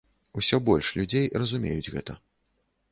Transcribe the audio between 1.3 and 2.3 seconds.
разумеюць гэта.